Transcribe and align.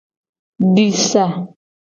Di 0.73 0.87
sa. 1.09 1.25